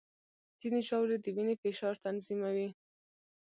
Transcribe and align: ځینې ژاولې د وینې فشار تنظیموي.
ځینې 0.59 0.79
ژاولې 0.87 1.17
د 1.19 1.25
وینې 1.35 1.55
فشار 1.61 1.95
تنظیموي. 2.05 2.67